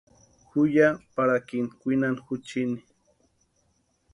[0.51, 2.79] Ju ya parakini kwinani juchini.